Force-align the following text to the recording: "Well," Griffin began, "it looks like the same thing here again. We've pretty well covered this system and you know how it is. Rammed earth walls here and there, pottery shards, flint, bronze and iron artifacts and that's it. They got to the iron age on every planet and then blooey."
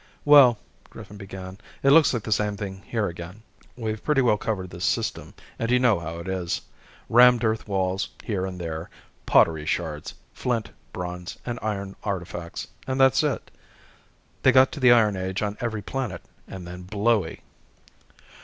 "Well," 0.25 0.57
Griffin 0.89 1.17
began, 1.17 1.59
"it 1.83 1.91
looks 1.91 2.11
like 2.11 2.23
the 2.23 2.31
same 2.31 2.57
thing 2.57 2.81
here 2.87 3.07
again. 3.07 3.43
We've 3.75 4.03
pretty 4.03 4.23
well 4.23 4.35
covered 4.35 4.71
this 4.71 4.83
system 4.83 5.35
and 5.59 5.69
you 5.69 5.77
know 5.77 5.99
how 5.99 6.17
it 6.17 6.27
is. 6.27 6.61
Rammed 7.07 7.43
earth 7.43 7.67
walls 7.67 8.09
here 8.23 8.43
and 8.47 8.59
there, 8.59 8.89
pottery 9.27 9.67
shards, 9.67 10.15
flint, 10.33 10.71
bronze 10.91 11.37
and 11.45 11.59
iron 11.61 11.95
artifacts 12.03 12.65
and 12.87 12.99
that's 12.99 13.21
it. 13.21 13.51
They 14.41 14.51
got 14.51 14.71
to 14.71 14.79
the 14.79 14.91
iron 14.91 15.15
age 15.15 15.43
on 15.43 15.55
every 15.59 15.83
planet 15.83 16.23
and 16.47 16.65
then 16.65 16.81
blooey." 16.81 17.41